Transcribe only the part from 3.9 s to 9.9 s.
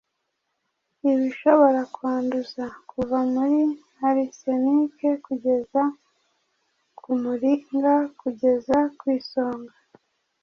arsenic kugeza ku muringa kugeza ku isonga–